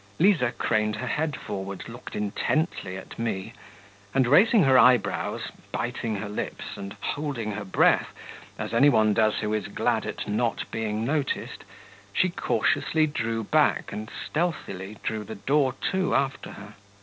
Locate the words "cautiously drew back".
12.29-13.91